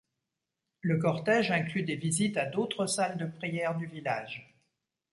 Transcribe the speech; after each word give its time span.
Le 0.81 0.97
cortège 0.97 1.51
inclut 1.51 1.83
des 1.83 1.95
visites 1.95 2.35
à 2.35 2.47
d'autres 2.47 2.87
salles 2.87 3.19
de 3.19 3.27
prière 3.27 3.75
du 3.77 3.85
village. 3.85 4.57